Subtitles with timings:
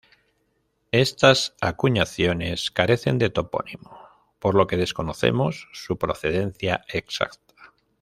[0.93, 3.99] Estas acuñaciones carecen de topónimo,
[4.39, 7.53] por lo que desconocemos su procedencia exacta.